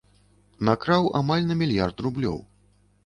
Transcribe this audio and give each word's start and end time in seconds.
Накраў 0.69 1.03
амаль 1.19 1.45
на 1.49 1.59
мільярд 1.63 1.95
рублёў. 2.07 2.43